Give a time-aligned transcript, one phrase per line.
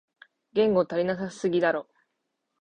[0.53, 1.87] 言語足りなすぎだろ